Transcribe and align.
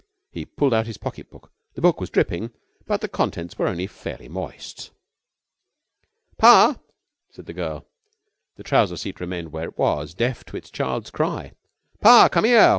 He 0.31 0.45
pulled 0.45 0.73
out 0.73 0.87
his 0.87 0.97
pocket 0.97 1.29
book. 1.29 1.51
The 1.75 1.81
book 1.81 2.01
was 2.01 2.09
dripping, 2.09 2.49
but 2.87 3.01
the 3.01 3.07
contents 3.07 3.59
were 3.59 3.67
only 3.67 3.85
fairly 3.85 4.27
moist. 4.27 4.89
"Pa!" 6.39 6.79
said 7.29 7.45
the 7.45 7.53
girl. 7.53 7.85
The 8.55 8.63
trouser 8.63 8.97
seat 8.97 9.19
remained 9.19 9.51
where 9.51 9.65
it 9.65 9.77
was 9.77 10.15
deaf 10.15 10.43
to 10.45 10.57
its 10.57 10.71
child's 10.71 11.11
cry. 11.11 11.51
"Pa! 12.01 12.29
Commere! 12.29 12.69